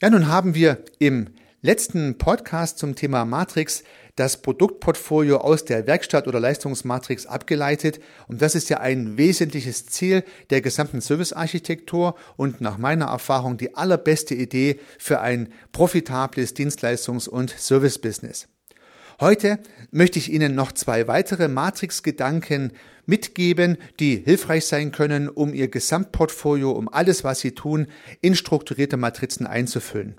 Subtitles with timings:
[0.00, 3.82] Ja, nun haben wir im letzten Podcast zum Thema Matrix
[4.14, 7.98] das Produktportfolio aus der Werkstatt oder Leistungsmatrix abgeleitet.
[8.28, 13.74] Und das ist ja ein wesentliches Ziel der gesamten Servicearchitektur und nach meiner Erfahrung die
[13.74, 18.46] allerbeste Idee für ein profitables Dienstleistungs- und Servicebusiness.
[19.20, 19.58] Heute
[19.90, 22.70] möchte ich Ihnen noch zwei weitere Matrix-Gedanken
[23.04, 27.88] mitgeben, die hilfreich sein können, um Ihr Gesamtportfolio, um alles, was Sie tun,
[28.20, 30.14] in strukturierte Matrizen einzufüllen.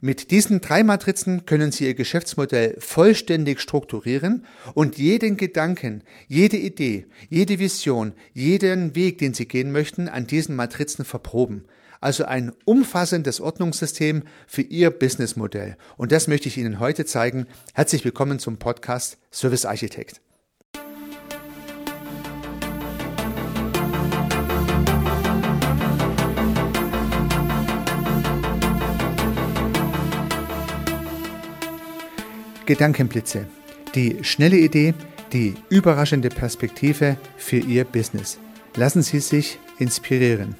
[0.00, 7.06] Mit diesen drei Matrizen können Sie Ihr Geschäftsmodell vollständig strukturieren und jeden Gedanken, jede Idee,
[7.28, 11.64] jede Vision, jeden Weg, den Sie gehen möchten, an diesen Matrizen verproben
[12.00, 15.76] also ein umfassendes Ordnungssystem für Ihr Businessmodell.
[15.96, 17.46] Und das möchte ich Ihnen heute zeigen.
[17.74, 20.20] Herzlich willkommen zum Podcast Service Architekt.
[32.66, 33.46] Gedankenblitze.
[33.94, 34.92] Die schnelle Idee,
[35.32, 38.38] die überraschende Perspektive für Ihr Business.
[38.74, 40.56] Lassen Sie sich inspirieren.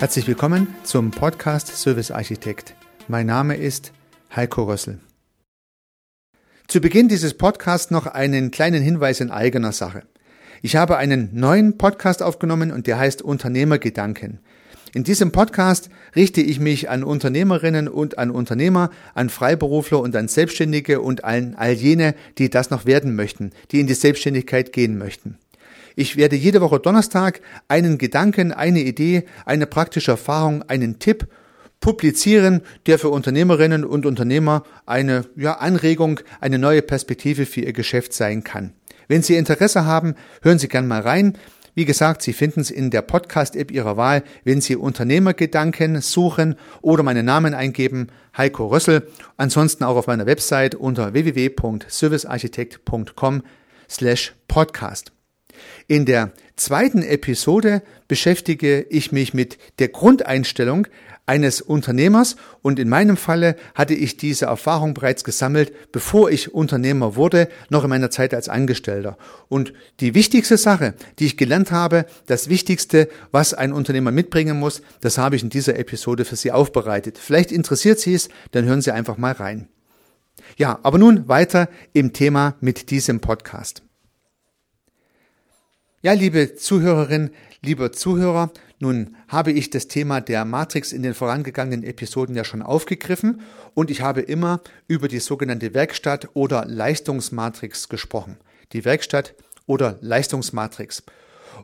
[0.00, 2.76] Herzlich willkommen zum Podcast Service Architekt.
[3.08, 3.92] Mein Name ist
[4.34, 5.00] Heiko Rössel.
[6.68, 10.04] Zu Beginn dieses Podcasts noch einen kleinen Hinweis in eigener Sache.
[10.62, 14.38] Ich habe einen neuen Podcast aufgenommen und der heißt Unternehmergedanken.
[14.94, 20.28] In diesem Podcast richte ich mich an Unternehmerinnen und an Unternehmer, an Freiberufler und an
[20.28, 24.96] Selbstständige und an all jene, die das noch werden möchten, die in die Selbstständigkeit gehen
[24.96, 25.38] möchten.
[25.98, 31.26] Ich werde jede Woche Donnerstag einen Gedanken, eine Idee, eine praktische Erfahrung, einen Tipp
[31.80, 38.12] publizieren, der für Unternehmerinnen und Unternehmer eine ja, Anregung, eine neue Perspektive für ihr Geschäft
[38.12, 38.74] sein kann.
[39.08, 41.36] Wenn Sie Interesse haben, hören Sie gern mal rein.
[41.74, 47.02] Wie gesagt, Sie finden es in der Podcast-App Ihrer Wahl, wenn Sie Unternehmergedanken suchen oder
[47.02, 48.06] meinen Namen eingeben,
[48.36, 49.08] Heiko Rössel.
[49.36, 53.42] Ansonsten auch auf meiner Website unter www.servicearchitekt.com
[53.88, 55.10] slash podcast.
[55.86, 60.86] In der zweiten Episode beschäftige ich mich mit der Grundeinstellung
[61.28, 67.16] eines Unternehmers und in meinem Falle hatte ich diese Erfahrung bereits gesammelt, bevor ich Unternehmer
[67.16, 69.18] wurde, noch in meiner Zeit als Angestellter.
[69.48, 74.80] Und die wichtigste Sache, die ich gelernt habe, das Wichtigste, was ein Unternehmer mitbringen muss,
[75.02, 77.18] das habe ich in dieser Episode für Sie aufbereitet.
[77.18, 79.68] Vielleicht interessiert Sie es, dann hören Sie einfach mal rein.
[80.56, 83.82] Ja, aber nun weiter im Thema mit diesem Podcast.
[86.00, 91.82] Ja, liebe Zuhörerin, lieber Zuhörer, nun habe ich das Thema der Matrix in den vorangegangenen
[91.82, 93.40] Episoden ja schon aufgegriffen
[93.74, 98.36] und ich habe immer über die sogenannte Werkstatt oder Leistungsmatrix gesprochen.
[98.72, 99.34] Die Werkstatt
[99.66, 101.02] oder Leistungsmatrix.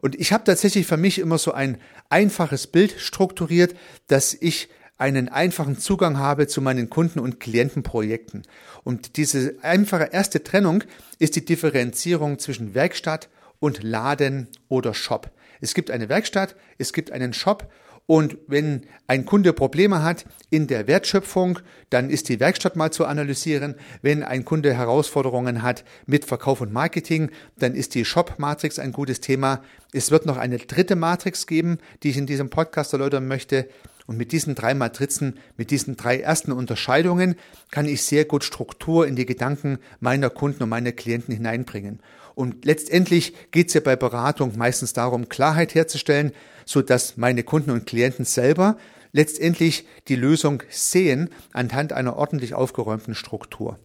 [0.01, 1.79] Und ich habe tatsächlich für mich immer so ein
[2.09, 3.77] einfaches Bild strukturiert,
[4.09, 4.69] dass ich
[4.99, 8.43] einen einfachen Zugang habe zu meinen Kunden- und Klientenprojekten.
[8.83, 10.83] Und diese einfache erste Trennung
[11.21, 13.29] ist die Differenzierung zwischen Werkstatt
[13.61, 15.31] und Laden oder Shop.
[15.61, 17.71] Es gibt eine Werkstatt, es gibt einen Shop
[18.07, 23.07] und wenn ein Kunde Probleme hat in der Wertschöpfung, dann ist die Werkstatt mal zu
[23.07, 23.77] analysieren.
[24.03, 29.21] Wenn ein Kunde Herausforderungen hat mit Verkauf und Marketing, dann ist die Shop-Matrix ein gutes
[29.21, 29.63] Thema.
[29.93, 33.69] Es wird noch eine dritte Matrix geben, die ich in diesem Podcast erläutern möchte.
[34.07, 37.37] Und mit diesen drei Matrizen, mit diesen drei ersten Unterscheidungen
[37.71, 42.01] kann ich sehr gut Struktur in die Gedanken meiner Kunden und meiner Klienten hineinbringen.
[42.35, 46.33] Und letztendlich geht es ja bei Beratung meistens darum, Klarheit herzustellen,
[46.65, 48.77] so dass meine Kunden und Klienten selber
[49.13, 53.79] letztendlich die Lösung sehen anhand einer ordentlich aufgeräumten Struktur.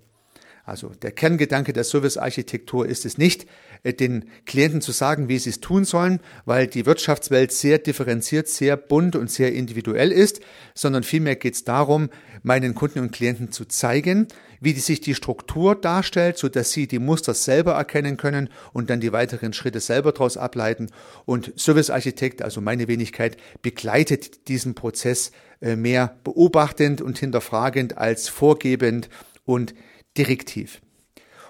[0.69, 3.47] Also der Kerngedanke der Servicearchitektur ist es nicht,
[3.83, 8.47] äh, den Klienten zu sagen, wie sie es tun sollen, weil die Wirtschaftswelt sehr differenziert,
[8.47, 10.41] sehr bunt und sehr individuell ist,
[10.75, 12.09] sondern vielmehr geht es darum,
[12.43, 14.27] meinen Kunden und Klienten zu zeigen,
[14.61, 18.91] wie die sich die Struktur darstellt, so dass sie die Muster selber erkennen können und
[18.91, 20.91] dann die weiteren Schritte selber daraus ableiten.
[21.25, 29.09] Und Servicearchitekt, also meine Wenigkeit, begleitet diesen Prozess äh, mehr beobachtend und hinterfragend als vorgebend
[29.45, 29.73] und
[30.19, 30.81] direktiv.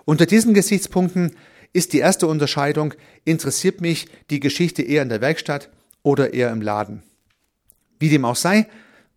[0.05, 1.35] Unter diesen Gesichtspunkten
[1.73, 2.93] ist die erste Unterscheidung,
[3.25, 5.69] interessiert mich die Geschichte eher in der Werkstatt
[6.03, 7.03] oder eher im Laden.
[7.99, 8.67] Wie dem auch sei,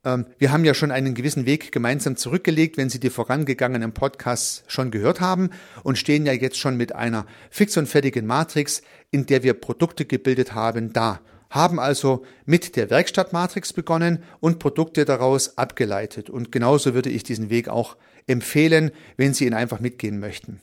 [0.04, 4.64] ähm, wir haben ja schon einen gewissen Weg gemeinsam zurückgelegt, wenn Sie die vorangegangenen Podcasts
[4.66, 5.50] schon gehört haben
[5.84, 10.04] und stehen ja jetzt schon mit einer fix und fertigen Matrix, in der wir Produkte
[10.04, 11.20] gebildet haben, da
[11.52, 16.30] haben also mit der Werkstattmatrix begonnen und Produkte daraus abgeleitet.
[16.30, 17.96] Und genauso würde ich diesen Weg auch
[18.26, 20.60] empfehlen, wenn Sie ihn einfach mitgehen möchten.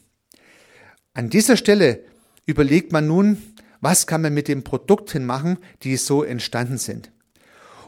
[1.14, 2.04] An dieser Stelle
[2.46, 3.38] überlegt man nun,
[3.82, 7.12] was kann man mit den Produkten machen, die so entstanden sind.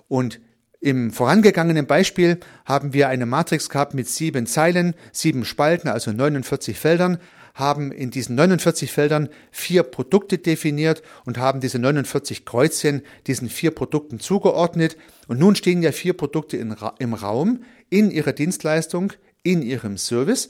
[0.08, 0.40] Und
[0.80, 6.78] im vorangegangenen Beispiel haben wir eine Matrix gehabt mit sieben Zeilen, sieben Spalten, also 49
[6.78, 7.18] Feldern,
[7.54, 13.72] haben in diesen 49 Feldern vier Produkte definiert und haben diese 49 Kreuzchen diesen vier
[13.72, 14.98] Produkten zugeordnet.
[15.28, 19.14] Und nun stehen ja vier Produkte in, im Raum, in ihrer Dienstleistung,
[19.44, 20.50] in ihrem Service.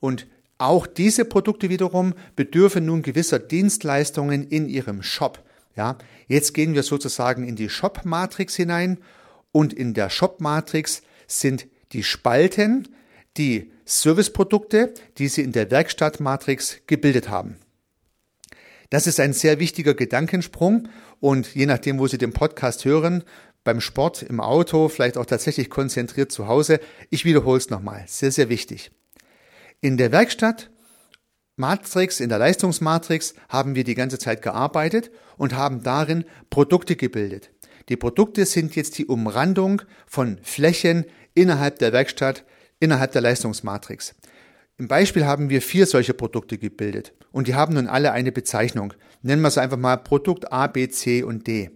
[0.00, 0.26] Und
[0.58, 5.42] auch diese Produkte wiederum bedürfen nun gewisser Dienstleistungen in ihrem Shop.
[5.76, 8.98] Ja, jetzt gehen wir sozusagen in die Shop-Matrix hinein
[9.52, 12.88] und in der Shop-Matrix sind die Spalten,
[13.36, 17.56] die Serviceprodukte, die Sie in der Werkstattmatrix gebildet haben.
[18.90, 20.88] Das ist ein sehr wichtiger Gedankensprung
[21.20, 23.24] und je nachdem, wo Sie den Podcast hören,
[23.64, 26.78] beim Sport, im Auto, vielleicht auch tatsächlich konzentriert zu Hause,
[27.10, 28.90] ich wiederhole es nochmal, sehr, sehr wichtig.
[29.80, 30.70] In der Werkstatt
[31.56, 37.50] Matrix, in der Leistungsmatrix haben wir die ganze Zeit gearbeitet und haben darin Produkte gebildet.
[37.88, 42.44] Die Produkte sind jetzt die Umrandung von Flächen innerhalb der Werkstatt,
[42.80, 44.14] innerhalb der Leistungsmatrix.
[44.78, 48.92] Im Beispiel haben wir vier solche Produkte gebildet und die haben nun alle eine Bezeichnung.
[49.22, 51.70] Nennen wir es einfach mal Produkt A, B, C und D.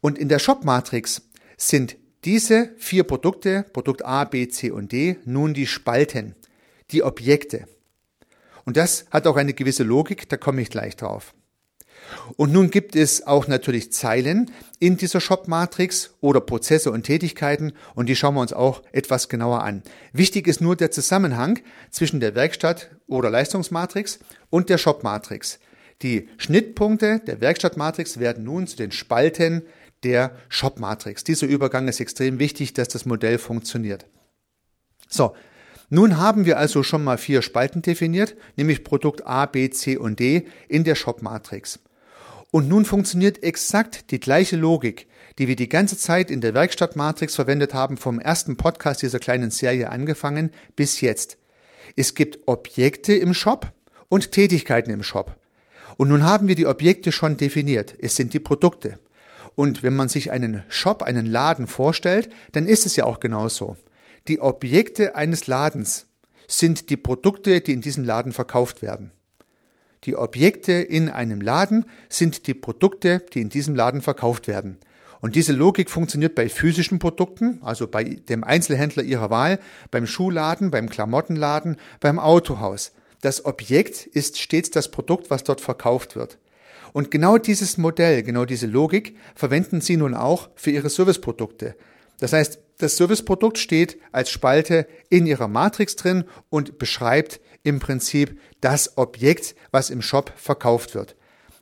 [0.00, 1.22] Und in der Shop-Matrix
[1.56, 6.34] sind diese vier Produkte, Produkt A, B, C und D, nun die Spalten,
[6.90, 7.66] die Objekte.
[8.64, 11.34] Und das hat auch eine gewisse Logik, da komme ich gleich drauf.
[12.36, 18.08] Und nun gibt es auch natürlich Zeilen in dieser Shop-Matrix oder Prozesse und Tätigkeiten und
[18.08, 19.82] die schauen wir uns auch etwas genauer an.
[20.12, 21.60] Wichtig ist nur der Zusammenhang
[21.90, 24.18] zwischen der Werkstatt- oder Leistungsmatrix
[24.50, 25.58] und der Shop-Matrix.
[26.02, 29.62] Die Schnittpunkte der Werkstattmatrix werden nun zu den Spalten
[30.02, 31.24] der Shop-Matrix.
[31.24, 34.06] Dieser Übergang ist extrem wichtig, dass das Modell funktioniert.
[35.08, 35.34] So,
[35.88, 40.18] nun haben wir also schon mal vier Spalten definiert, nämlich Produkt A, B, C und
[40.18, 41.80] D in der Shop-Matrix.
[42.54, 45.08] Und nun funktioniert exakt die gleiche Logik,
[45.40, 49.50] die wir die ganze Zeit in der Werkstattmatrix verwendet haben, vom ersten Podcast dieser kleinen
[49.50, 51.36] Serie angefangen bis jetzt.
[51.96, 53.72] Es gibt Objekte im Shop
[54.08, 55.36] und Tätigkeiten im Shop.
[55.96, 57.96] Und nun haben wir die Objekte schon definiert.
[57.98, 59.00] Es sind die Produkte.
[59.56, 63.76] Und wenn man sich einen Shop, einen Laden vorstellt, dann ist es ja auch genauso.
[64.28, 66.06] Die Objekte eines Ladens
[66.46, 69.10] sind die Produkte, die in diesem Laden verkauft werden.
[70.04, 74.78] Die Objekte in einem Laden sind die Produkte, die in diesem Laden verkauft werden.
[75.20, 79.58] Und diese Logik funktioniert bei physischen Produkten, also bei dem Einzelhändler Ihrer Wahl,
[79.90, 82.92] beim Schuhladen, beim Klamottenladen, beim Autohaus.
[83.22, 86.38] Das Objekt ist stets das Produkt, was dort verkauft wird.
[86.92, 91.74] Und genau dieses Modell, genau diese Logik verwenden Sie nun auch für Ihre Serviceprodukte.
[92.20, 98.38] Das heißt, das Serviceprodukt steht als Spalte in Ihrer Matrix drin und beschreibt im Prinzip
[98.60, 101.16] das Objekt, was im Shop verkauft wird.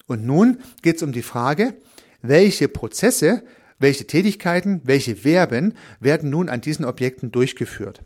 [0.07, 1.75] Und nun geht es um die Frage,
[2.21, 3.43] welche Prozesse,
[3.79, 8.05] welche Tätigkeiten, welche Verben werden nun an diesen Objekten durchgeführt.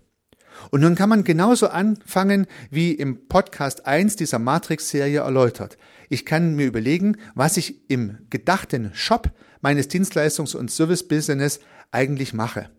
[0.71, 5.77] Und nun kann man genauso anfangen, wie im Podcast 1 dieser Matrix-Serie erläutert.
[6.09, 11.61] Ich kann mir überlegen, was ich im gedachten Shop meines Dienstleistungs- und Service-Business
[11.91, 12.71] eigentlich mache.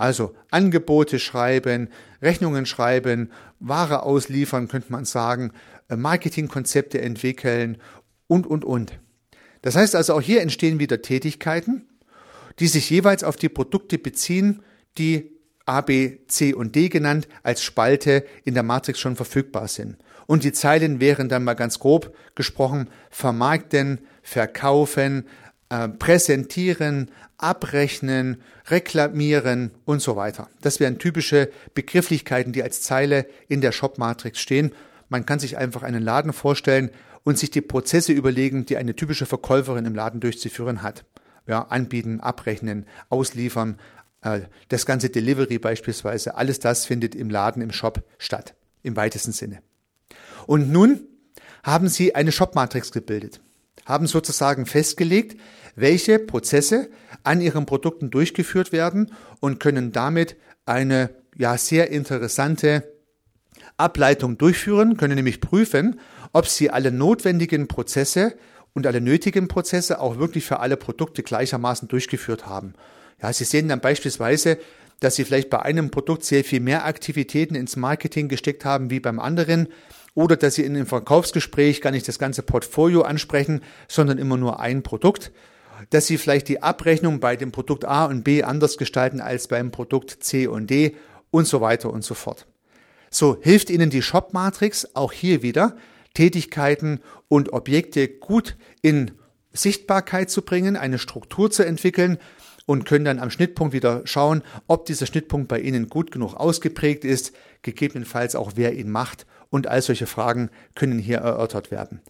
[0.00, 1.90] Also Angebote schreiben,
[2.22, 5.52] Rechnungen schreiben, Ware ausliefern, könnte man sagen,
[5.90, 7.76] äh, Marketingkonzepte entwickeln
[8.26, 8.98] und, und, und.
[9.60, 11.86] Das heißt also, auch hier entstehen wieder Tätigkeiten,
[12.60, 14.62] die sich jeweils auf die Produkte beziehen,
[14.96, 15.32] die
[15.66, 19.98] A, B, C und D genannt als Spalte in der Matrix schon verfügbar sind.
[20.26, 25.26] Und die Zeilen wären dann mal ganz grob gesprochen vermarkten, verkaufen,
[25.70, 30.48] äh, präsentieren, abrechnen, reklamieren und so weiter.
[30.60, 34.72] Das wären typische Begrifflichkeiten, die als Zeile in der Shop-Matrix stehen.
[35.08, 36.90] Man kann sich einfach einen Laden vorstellen
[37.24, 41.04] und sich die Prozesse überlegen, die eine typische Verkäuferin im Laden durchzuführen hat.
[41.46, 43.78] Ja, anbieten, abrechnen, ausliefern,
[44.22, 49.32] äh, das ganze Delivery beispielsweise, alles das findet im Laden, im Shop statt, im weitesten
[49.32, 49.60] Sinne.
[50.46, 51.00] Und nun
[51.62, 53.40] haben Sie eine Shop-Matrix gebildet,
[53.86, 55.40] haben sozusagen festgelegt,
[55.76, 56.90] welche Prozesse
[57.22, 62.84] an ihren Produkten durchgeführt werden und können damit eine ja sehr interessante
[63.76, 66.00] Ableitung durchführen, können nämlich prüfen,
[66.32, 68.34] ob sie alle notwendigen Prozesse
[68.74, 72.74] und alle nötigen Prozesse auch wirklich für alle Produkte gleichermaßen durchgeführt haben.
[73.20, 74.58] Ja, Sie sehen dann beispielsweise,
[75.00, 79.00] dass Sie vielleicht bei einem Produkt sehr viel mehr Aktivitäten ins Marketing gesteckt haben wie
[79.00, 79.68] beim anderen
[80.20, 84.60] oder dass Sie in einem Verkaufsgespräch gar nicht das ganze Portfolio ansprechen, sondern immer nur
[84.60, 85.32] ein Produkt
[85.88, 89.70] dass Sie vielleicht die Abrechnung bei dem Produkt A und B anders gestalten als beim
[89.70, 90.96] Produkt C und D
[91.30, 92.46] und so weiter und so fort.
[93.10, 95.76] So hilft Ihnen die Shop-Matrix auch hier wieder,
[96.14, 99.12] Tätigkeiten und Objekte gut in
[99.52, 102.18] Sichtbarkeit zu bringen, eine Struktur zu entwickeln
[102.66, 107.04] und können dann am Schnittpunkt wieder schauen, ob dieser Schnittpunkt bei Ihnen gut genug ausgeprägt
[107.04, 112.00] ist, gegebenenfalls auch wer ihn macht und all solche Fragen können hier erörtert werden.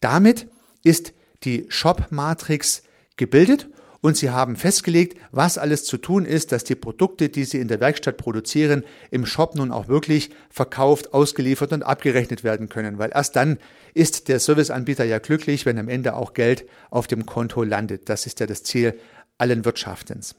[0.00, 0.46] Damit
[0.82, 1.12] ist
[1.44, 2.82] die Shop-Matrix
[3.16, 3.68] gebildet
[4.02, 7.68] und Sie haben festgelegt, was alles zu tun ist, dass die Produkte, die Sie in
[7.68, 13.10] der Werkstatt produzieren, im Shop nun auch wirklich verkauft, ausgeliefert und abgerechnet werden können, weil
[13.12, 13.58] erst dann
[13.92, 18.08] ist der Serviceanbieter ja glücklich, wenn am Ende auch Geld auf dem Konto landet.
[18.08, 18.98] Das ist ja das Ziel
[19.36, 20.34] allen Wirtschaftens.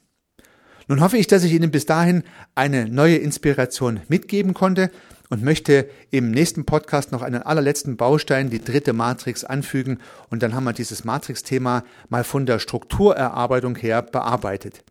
[0.88, 2.24] Nun hoffe ich, dass ich Ihnen bis dahin
[2.56, 4.90] eine neue Inspiration mitgeben konnte
[5.32, 10.00] und möchte im nächsten Podcast noch einen allerletzten Baustein, die dritte Matrix, anfügen.
[10.30, 14.84] Und dann haben wir dieses Matrix-Thema mal von der Strukturerarbeitung her bearbeitet.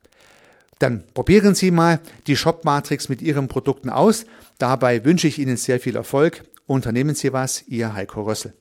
[0.78, 4.25] Dann probieren Sie mal die Shop-Matrix mit Ihren Produkten aus.
[4.56, 6.42] Dabei wünsche ich Ihnen sehr viel Erfolg.
[6.66, 8.54] Unternehmen Sie was, Ihr Heiko Rössel.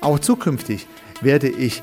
[0.00, 0.86] Auch zukünftig
[1.20, 1.82] werde ich